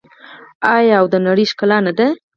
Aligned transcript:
آیا 0.75 0.95
او 1.01 1.05
د 1.13 1.15
نړۍ 1.27 1.45
ښکلا 1.51 1.77
نه 1.87 1.91
دي؟ 1.97 2.07